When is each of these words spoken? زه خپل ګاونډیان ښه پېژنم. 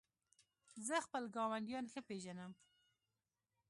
زه 0.87 0.95
خپل 1.05 1.23
ګاونډیان 1.35 1.85
ښه 1.93 2.01
پېژنم. 2.07 2.51